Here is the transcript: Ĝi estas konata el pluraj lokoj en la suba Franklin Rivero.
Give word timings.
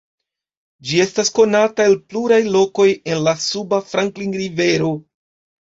Ĝi 0.91 1.01
estas 1.03 1.29
konata 1.39 1.85
el 1.91 1.93
pluraj 2.13 2.41
lokoj 2.57 2.89
en 3.13 3.23
la 3.29 3.37
suba 3.47 3.83
Franklin 3.93 4.35
Rivero. 4.43 4.91